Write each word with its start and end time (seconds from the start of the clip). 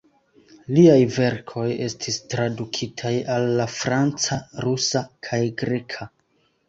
Liaj 0.75 1.03
verkoj 1.17 1.65
estis 1.87 2.17
tradukitaj 2.33 3.13
al 3.35 3.47
la 3.61 3.69
franca, 3.77 4.39
rusa 4.67 5.05
kaj 5.29 5.43
greka. 5.65 6.09